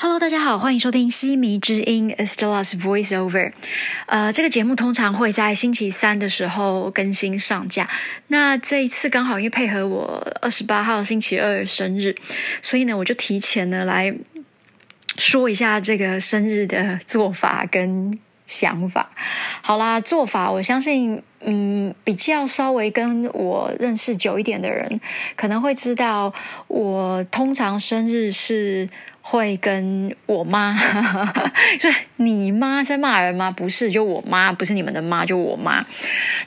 [0.00, 3.50] Hello，大家好，欢迎收听西迷之音 Estella's Voice Over。
[4.06, 7.90] 呃，这个节目通常会在星期三的时候更新上架。
[8.28, 12.14] 那这一次刚好因为配合我二十八号星期二生日，
[12.62, 14.14] 所以呢，我就提前呢来
[15.16, 19.10] 说一下这个生日的做法跟想法。
[19.62, 25.00] 好啦，做法我相信，嗯，比较稍微跟我认识久一点的人
[25.34, 26.32] 可能会知道，
[26.68, 28.88] 我通常生日是。
[29.30, 30.74] 会跟我妈，
[31.78, 33.50] 就你妈在骂人吗？
[33.50, 35.84] 不是，就我妈，不是你们的妈，就我妈。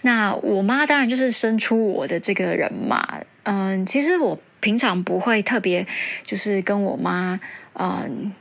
[0.01, 3.19] 那我妈当然就是生出我的这个人嘛。
[3.43, 5.85] 嗯，其实我平常不会特别
[6.23, 7.39] 就是跟我妈
[7.73, 8.33] 嗯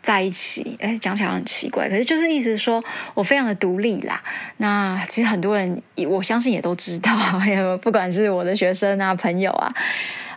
[0.00, 0.74] 在一起。
[0.80, 4.22] 哎，讲起来很奇怪，可是就是意思说我非常的独立啦。
[4.56, 7.14] 那其实很多人我相信也都知道，
[7.82, 9.74] 不管是我的学生啊、朋友啊，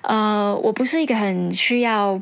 [0.01, 2.21] 呃，我不是一个很需要。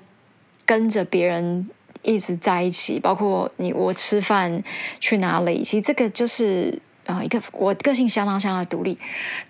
[0.66, 1.70] 跟着别人
[2.02, 4.63] 一直在一起，包括你我吃饭
[4.99, 8.97] 去哪里，其实这个就是啊一个我个性相当相当独立，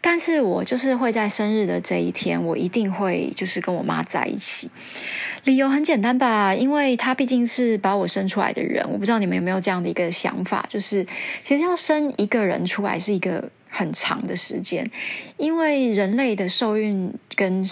[0.02, 4.70] 但是我就是会在生日的这一天，我一定会就是跟我妈在一起。
[5.45, 11.05] 理由很简单吧，因为她毕竟是把我生出来的人，我不知道你们有没有这样的一个想法，就是
[11.44, 14.89] 其实要生一个人出来是一个很长的时间，
[15.38, 17.66] 因为人类的受孕跟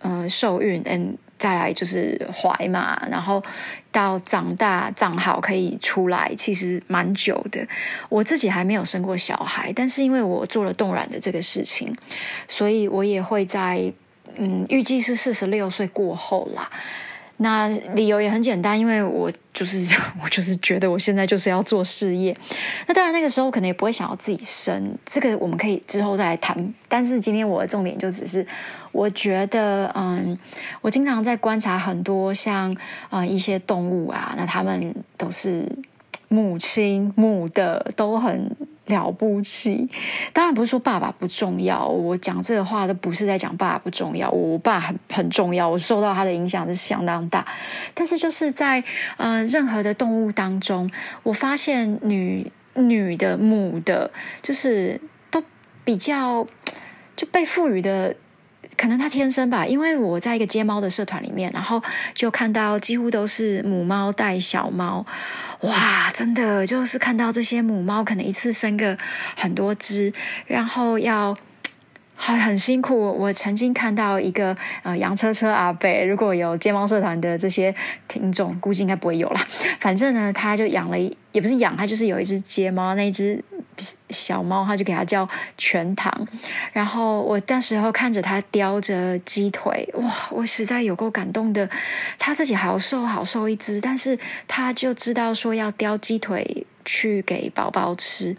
[0.00, 1.16] 嗯受孕嗯。
[1.40, 3.42] 再来就是怀嘛，然后
[3.90, 7.66] 到长大长好可以出来，其实蛮久的。
[8.10, 11.96] 我自己还没有生过小孩，但是因为我做了冻卵的这个事情，
[12.46, 13.90] 所以我也会在
[14.36, 16.70] 嗯，预计是四十六岁过后啦。
[17.42, 22.36] 那理由也很简单，因为我就是我就是觉得我现在就是要做事业。
[22.86, 26.74] 那当然那个时候可能也不会想要自己生，这个我们可以之后再来谈。
[26.86, 28.46] 但是今天我的重点就只是，
[28.92, 30.38] 我觉得嗯，
[30.80, 32.76] 我经常在观察很多像
[33.08, 35.66] 啊一些动物啊，那他们都是
[36.28, 38.56] 母亲母的都很。
[38.86, 39.88] 了不起，
[40.32, 41.86] 当然不是说爸爸不重要。
[41.86, 47.46] 我讲这个话都不是在讲爸爸不重要，我爸很很重要，我受到他的影响是相当大。
[47.94, 48.82] 但是就是在
[49.16, 50.90] 呃任何的动物当中，
[51.22, 54.10] 我发现女女的母的，
[54.42, 55.00] 就是
[55.30, 55.40] 都
[55.84, 56.44] 比较
[57.14, 58.16] 就被赋予的。
[58.80, 61.82] 可能它天生吧，因为我在一个接猫的社团里面，然后
[62.14, 65.04] 就看到几乎都是母猫带小猫，
[65.60, 68.96] 哇，真的就是看到这些母猫可能一次生个
[69.36, 70.10] 很多只，
[70.46, 71.36] 然后要
[72.16, 72.96] 很 很辛苦。
[72.98, 77.74] 我曾经看到一个呃洋车车阿贝，如果有接猫社团的这些
[78.08, 79.40] 听众，估计应该不会有了。
[79.78, 80.96] 反正呢，他就养了，
[81.32, 83.44] 也不是养，他就是有一只接猫，那只。
[84.10, 86.26] 小猫，他就给它叫全糖。
[86.72, 91.68] 然后我那时候看着它叼着鸡腿，哇，我实在有够感动的。
[92.18, 98.36] 它自己好瘦好瘦一只，但是它就知道说要叼鸡腿去给宝宝吃。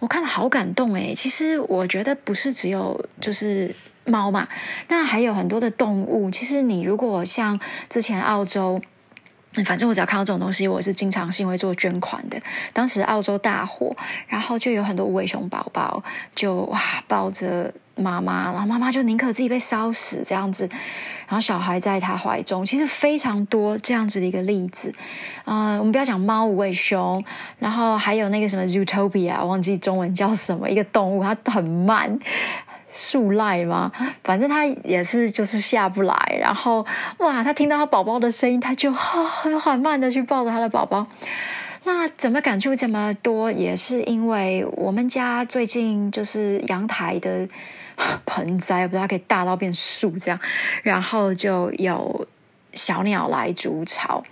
[0.00, 1.14] 我看了好感动诶。
[1.14, 3.74] 其实我觉得不是只有就是
[4.04, 4.48] 猫嘛，
[4.88, 6.30] 那还有很多的动物。
[6.30, 8.80] 其实你如果像之前澳洲。
[9.64, 12.40] 反正我只要看到这种东西，我是经常性会做捐款的。
[12.72, 13.94] 当时澳洲大火，
[14.26, 16.02] 然后就有很多无尾熊宝宝，
[16.34, 20.68] 就哇抱着妈妈，然后妈妈就宁可自己被烧死这样子，
[21.28, 24.92] 然后小孩在他怀中，其实非常多这样子的一个例子。
[25.44, 27.22] 呃，我们不要讲猫无尾熊，
[27.58, 32.18] 然后还有那个什么 Zootopia，忘记中文叫什么，一个动物它很慢。
[32.94, 33.90] 树赖吗？
[34.22, 36.14] 反正他也是，就是下不来。
[36.40, 36.86] 然后，
[37.18, 41.04] 哇，他听到他宝宝的声音，他就很缓慢的去抱着他的宝宝。
[41.82, 43.50] 那怎么感触这么多？
[43.50, 47.48] 也是因为我们家最近就是阳台的
[48.24, 50.38] 盆栽，不知道可以大到变树这样，
[50.84, 52.26] 然后就有
[52.74, 54.22] 小鸟来筑巢。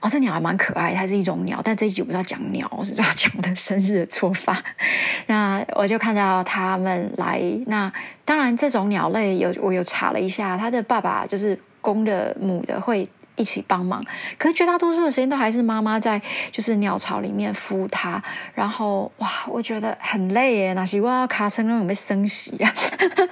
[0.00, 4.62] 哦，这鸟还蛮可爱，它是一种鸟，但这一集我不知道讲鸟，我是要讲的生日的做法。
[5.28, 7.92] 那我就看到他们来，那
[8.24, 13.06] 当然这种鸟类有我有查了一下，它的爸爸就是公的、母的会
[13.36, 14.02] 一起帮忙，
[14.38, 16.20] 可是绝大多数的时间都还是妈妈在
[16.50, 18.22] 就是鸟巢里面孵它。
[18.54, 22.74] 然后哇，我觉得很累耶，那是哇卡车那种被生死啊！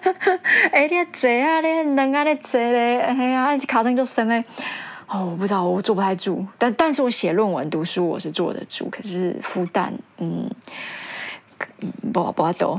[0.72, 4.44] 哎，你坐啊，你能啊，你坐嘞，哎呀，卡车就生嘞。
[5.08, 10.50] 哦，我不知道，我坐不太住，但但是我写论文、读书我是坐得住，可是孵蛋，嗯，
[11.80, 12.78] 嗯，不不走。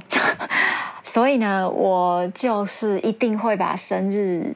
[1.03, 4.53] 所以呢，我就是一定会把生日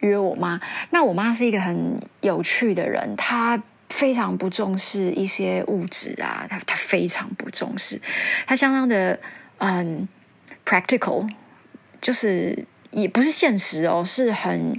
[0.00, 0.60] 约我妈。
[0.90, 7.98] 那我妈是一个很有趣的人，她非常不重视一些物质啊，她她非常不重视，
[8.46, 9.18] 她相当的
[9.58, 10.06] 嗯
[10.66, 11.26] practical，
[12.02, 14.78] 就是也不是现实哦，是很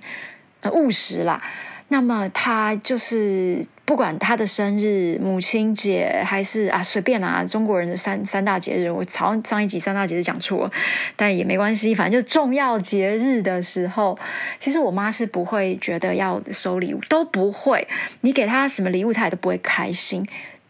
[0.72, 1.42] 务实啦。
[1.88, 10.72] 那么他就是不管他的生日、母亲节还是啊随便啦，中国人的三三大节日，我好上一集三大节日讲错，
[11.16, 14.18] 但也没关系，反正就重要节日的时候，
[14.58, 17.88] 其实我妈是不会觉得要收礼物，都不会。
[18.22, 20.28] 你给她什么礼物，她也都不会开心。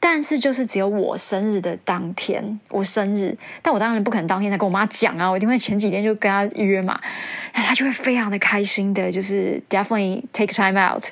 [0.08, 7.00] 但是就是只有我生日的当天，我生日，但我当然不可能当天才跟我妈讲啊，我一定会前几天就跟她约嘛，
[7.52, 11.04] 然后她就会非常的开心的，就是 definitely take time out，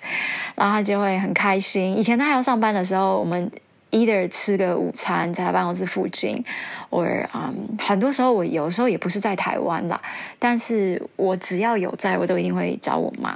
[0.53, 1.97] 然后她就会很开心。
[1.97, 3.51] 以前她还要上班的时候，我们。
[3.93, 6.43] Either 吃个午餐在他办公室附近
[6.89, 10.01] ，or 嗯，很多时候我有时候也不是在台湾啦，
[10.39, 13.29] 但是我只要有在，我都一定会找我妈，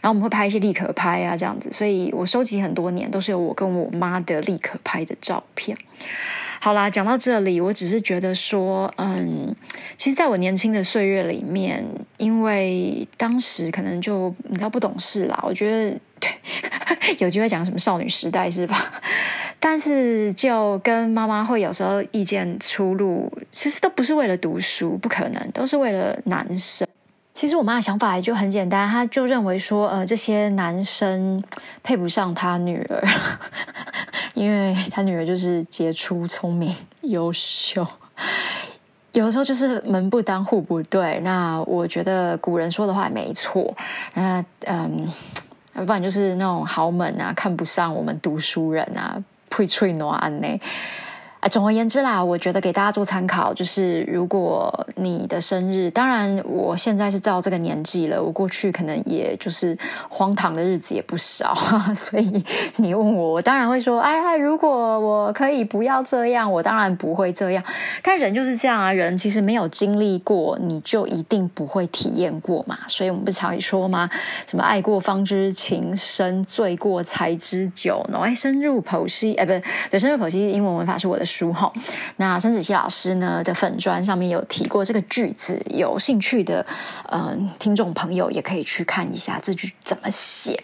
[0.00, 5.76] 然后我们会拍一些立可拍啊这样子，所以我收集很多年都是有我跟我妈的立可拍的照片。
[6.60, 9.54] 好啦，讲到这里，我只是觉得说，嗯，
[9.98, 11.84] 其实在我年轻的岁月里面，
[12.16, 16.00] 因为当时可能就你知道不懂事啦，我觉得
[17.20, 19.02] 有机会讲什么少女时代是吧？
[19.66, 26.86] 但是就跟妈妈会有时候意见出入，其实都不是为了读书，不可能，都是为了男生。
[27.32, 31.42] 其实我妈的想法也就很简单，她就认为说，呃，这些男生
[31.82, 33.02] 配不上她女儿，
[34.34, 37.86] 因为她女儿就是杰出、聪明、优秀，
[39.12, 41.18] 有的时候就是门不当户不对。
[41.20, 43.74] 那我觉得古人说的话也没错，
[44.12, 45.10] 那嗯，
[45.74, 49.16] 要不然就是那种豪门啊，看不上我们读书人啊，
[49.56, 50.40] 配翠暖安
[51.50, 59.76] 总而言之啦，我觉得给大家做参考，就是如果你的生日，当然我现在是照这个年纪了，我过去可能也就是
[60.08, 61.54] 荒唐的日子也不少，
[61.94, 62.42] 所以
[62.76, 67.62] 你问我，我当然会说，哎呀，如果我可以不要这样，我当然不会这样。
[68.02, 72.78] 但人就是这样啊，人其实没有经历过，你就一定不会体验过嘛。
[72.88, 74.08] 所以我们不常说吗？
[74.46, 78.22] 什么爱过方知情深，醉过才知酒浓。
[78.22, 79.52] 哎，深入剖析，哎，不
[79.90, 81.24] 对，深入剖析英文文法是我的。
[81.34, 81.72] 书哈，
[82.16, 86.64] 那申子熙老师呢的粉砖上面有提过这个句子，有兴趣的
[87.10, 90.62] 嗯听众朋友也可以去看一下这句怎么写。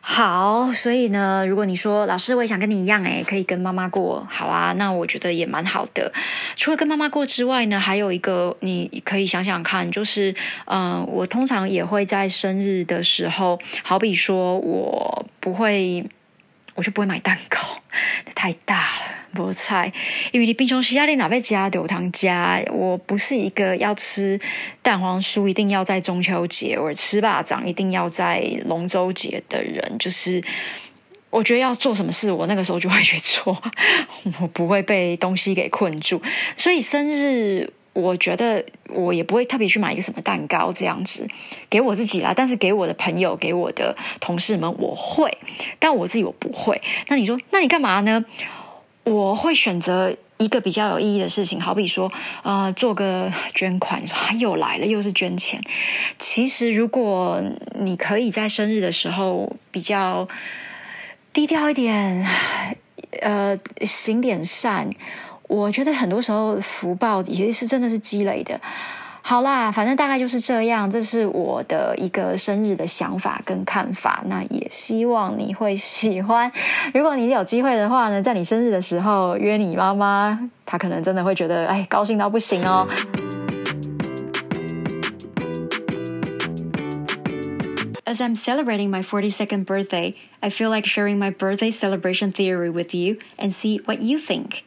[0.00, 6.10] 好，所以呢，如果你说老师我也想跟你一样，哎，可以跟妈妈过，好啊，那我觉得也蛮好的。
[6.56, 16.06] 除了跟妈妈过之外呢，还有一个你可以想想看，就是嗯，我通常也会在生日的时候，好比说我不会，
[16.74, 17.58] 我就不会买蛋糕，
[18.34, 19.17] 太大了。
[19.34, 19.92] 菠菜，
[20.32, 24.40] 因为你平常时压力哪被加有糖加，我不是一个要吃
[24.82, 29.96] 蛋黄酥一定要在中秋节，或者吃霸掌一定要在龙舟节的人。
[29.98, 30.42] 就是
[31.30, 33.60] 我觉得要做什么事，我那个时候就会去做，
[34.40, 36.20] 我不会被东西给困住。
[36.56, 41.28] 所以生日，我觉得我也不会特别去买一个什么蛋糕这样子
[41.68, 42.32] 给我自己啦。
[42.34, 45.36] 但是给我的朋友、给我的同事们，我会，
[45.78, 46.80] 但我自己我不会。
[47.08, 48.24] 那你说，那你干嘛呢？
[49.08, 52.12] 我会选择一个比较有意义的事情，好比说，
[52.42, 54.02] 呃，做个捐款。
[54.02, 55.60] 你说又来了，又是捐钱。
[56.18, 57.42] 其实，如果
[57.80, 60.28] 你可以在生日的时候比较
[61.32, 62.26] 低调一点，
[63.20, 64.90] 呃，行点善，
[65.48, 68.60] 我觉得很多时候福报也是真的是积累的。
[69.28, 74.24] 好啦，反正大概就是这样，这是我的一个生日的想法跟看法。
[74.24, 76.50] 那也希望你会喜欢。
[76.94, 82.88] 如果你有机会的话呢，在你生日的时候约你妈妈，她可能真的会觉得哎，高兴到不行哦。
[88.06, 93.18] As I'm celebrating my 42nd birthday, I feel like sharing my birthday celebration theory with you
[93.36, 94.62] and see what you think.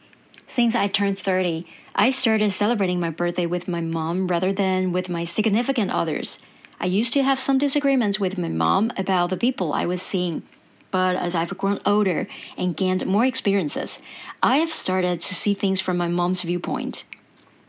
[0.46, 5.10] Since I turned 30, I started celebrating my birthday with my mom rather than with
[5.10, 6.38] my significant others.
[6.80, 10.42] I used to have some disagreements with my mom about the people I was seeing.
[10.90, 13.98] But as I've grown older and gained more experiences,
[14.42, 17.04] I have started to see things from my mom's viewpoint.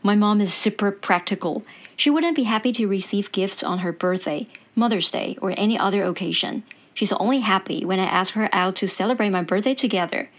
[0.02, 1.62] My mom is super practical.
[1.94, 6.02] She wouldn't be happy to receive gifts on her birthday, Mother's Day, or any other
[6.02, 6.64] occasion.
[6.94, 10.30] She's only happy when I ask her out to celebrate my birthday together.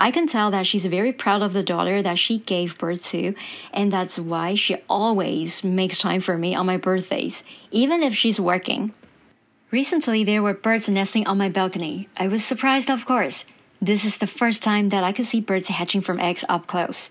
[0.00, 3.34] I can tell that she's very proud of the daughter that she gave birth to,
[3.70, 8.40] and that's why she always makes time for me on my birthdays, even if she's
[8.40, 8.94] working.
[9.70, 12.08] Recently, there were birds nesting on my balcony.
[12.16, 13.44] I was surprised, of course.
[13.82, 17.10] This is the first time that I could see birds hatching from eggs up close.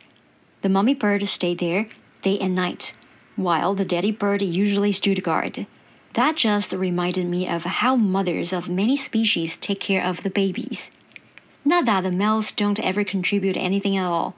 [0.63, 1.89] The mommy bird stayed there
[2.23, 2.95] day and night,
[3.35, 5.67] while the daddy bird usually stood guard.
[6.13, 10.89] That just reminded me of how mothers of many species take care of the babies.
[11.65, 14.35] Not that the males don't ever contribute anything at all,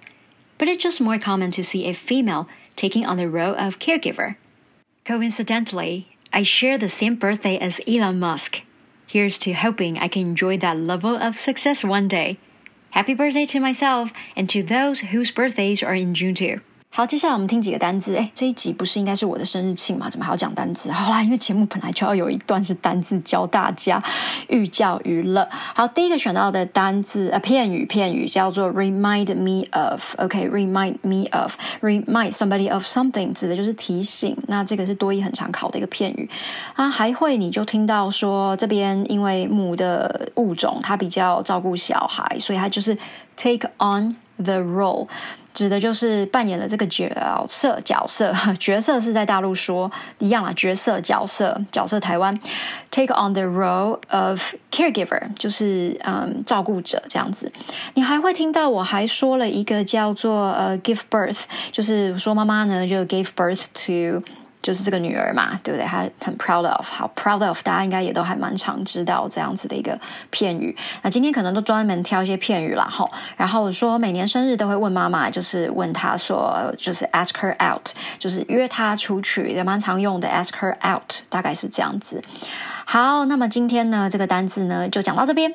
[0.58, 4.36] but it's just more common to see a female taking on the role of caregiver.
[5.06, 8.62] Coincidentally, I share the same birthday as Elon Musk.
[9.08, 12.38] Here's to hoping I can enjoy that level of success one day.
[12.92, 16.62] Happy birthday to myself and to those whose birthdays are in June too.
[16.94, 18.18] 好，接下来我们听几个单字。
[18.18, 20.10] 哎，这一集不是应该是我的生日庆吗？
[20.10, 20.92] 怎么还要讲单字？
[20.92, 24.04] 好啦，因为节目本来就要有一段是单字教大家
[24.50, 25.48] 寓教于乐。
[25.74, 30.16] 好，第一个选到的单字呃片语片语叫做 remind me of。
[30.18, 34.36] OK，remind me of，remind somebody of something 指的就是提醒。
[34.48, 36.30] 那这个是多义很常考的一个片语
[36.76, 42.98] 啊，还会你就听到说这边因为母的物种它比较照顾小孩，所以它就是
[43.38, 45.08] take on the role。
[45.54, 47.14] 指的就是扮演的这个角
[47.46, 52.34] 色角色角色是在大陆说一样啊，角色角色角色台湾
[52.90, 57.52] take on the role of caregiver 就是嗯照顾者这样子。
[57.96, 61.42] 你还会听到我还说了一个叫做呃 give birth，
[61.74, 64.24] 就是说妈妈呢就 give birth to。
[64.62, 65.86] 就是这个女儿嘛，对不对？
[65.86, 70.00] 她很 proud of，好 proud of，大家应该也都还蛮常知道这样子的一个
[70.30, 70.76] 片语。
[71.02, 73.10] 那今天可能都专门挑一些片语啦，哈。
[73.38, 77.90] 然后说每年生日都会问妈妈，就是问她说，就是 ask her out，
[78.20, 82.24] 就是约她出去，也蛮常用的 ask her out，大概是这样子。
[82.86, 85.54] 好，那么今天呢，这个单字呢就讲到这边。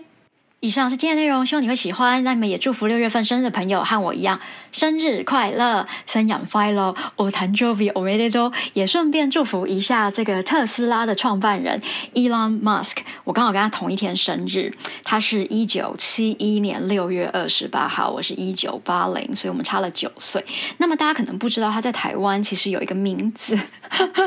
[0.60, 2.24] 以上是今天内容，希望你会喜欢。
[2.24, 4.40] 那你们也祝福六月份生日的朋友和我一样
[4.72, 6.96] 生日快乐，生养快乐。
[7.16, 11.82] 我弹 Jovi o v e d o 也顺便祝福一下这个特斯拉的创办人
[12.14, 12.96] Elon Musk。
[13.24, 14.72] 我刚好跟他同一天生日，
[15.04, 20.42] 他是一九七一年六月二十八号，我是一九八零，所以我们差了九岁。
[20.78, 23.56] 那么大家可能不知道，他在台湾其实有一个名字，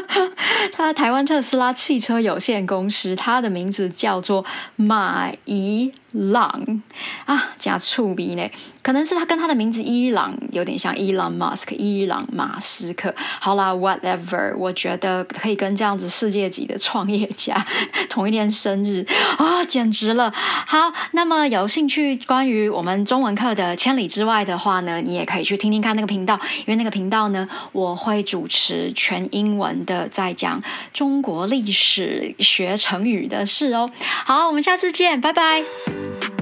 [0.72, 4.46] 他台湾特斯拉汽车有限公司，他的名字叫做
[4.76, 5.92] 马伊。
[6.12, 6.82] 朗
[7.26, 8.50] 啊，加触鼻呢？
[8.82, 13.14] 可能是他跟他的名字伊朗有点像，Elon Musk，伊朗马斯克。
[13.40, 17.66] 好啦，whatever，我觉得可以跟这样子世界级的创业家
[18.10, 19.06] 同一天生日
[19.38, 20.32] 啊，简直了。
[20.34, 30.64] 好，那么有兴趣关于我们中文课的千里之外的话呢，你也可以去听听看那个频道，因为那个频道呢，我会主持全英文的，在讲
[30.94, 33.92] 中国历史学成语的事哦。
[34.26, 35.62] 好，我们下次见，拜拜。
[36.00, 36.39] Bye.